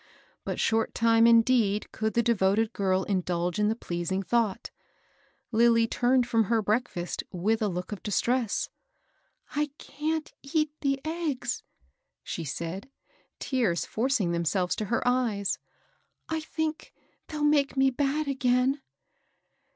But 0.43 0.59
short 0.59 0.95
time 0.95 1.27
indeed 1.27 1.91
could 1.91 2.15
the 2.15 2.23
devoted 2.23 2.73
girl 2.73 3.03
indulge 3.03 3.59
in 3.59 3.67
the 3.67 3.75
pleasing 3.75 4.23
thought: 4.23 4.71
Lilly 5.51 5.85
turned 5.85 6.27
from 6.27 6.45
her 6.45 6.59
break 6.59 6.89
&st 6.89 7.21
with 7.31 7.61
a 7.61 7.67
look 7.67 7.91
of 7.91 8.01
distress. 8.01 8.67
^* 9.53 9.55
I 9.61 9.67
can't 9.77 10.33
eat 10.41 10.71
the 10.81 10.99
eggs," 11.05 11.61
she 12.23 12.43
said, 12.43 12.89
tears 13.37 13.85
forcing 13.85 14.31
themselves 14.31 14.75
to 14.77 14.85
her 14.85 15.07
eyes. 15.07 15.59
^^I 16.31 16.43
think 16.43 16.95
they'll 17.27 17.43
make 17.43 17.77
me 17.77 17.91
bad 17.91 18.27
again." 18.27 18.81